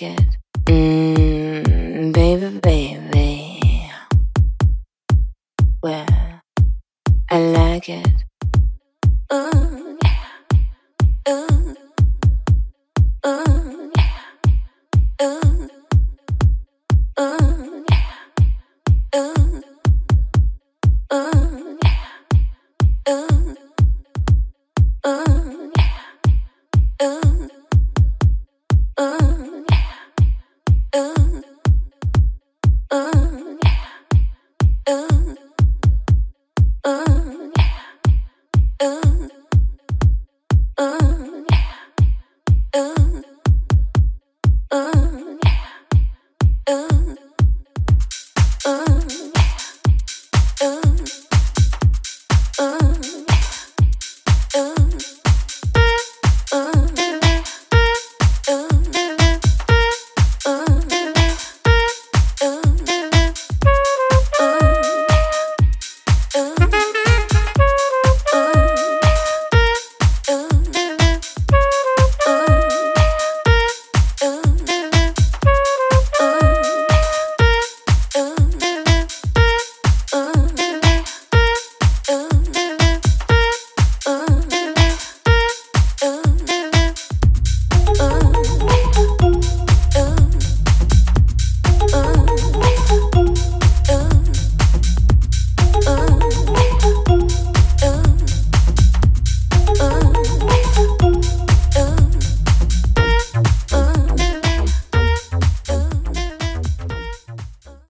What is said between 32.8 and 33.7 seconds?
ooh,